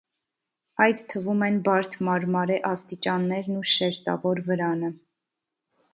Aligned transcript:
Այդ 0.85 1.01
թվում 1.11 1.43
են 1.49 1.59
բարդ 1.67 1.97
մարմարե 2.09 2.57
աստիճաններն 2.71 3.61
ու 3.61 3.65
շերտավոր 3.75 4.45
վրանը։ 4.49 4.95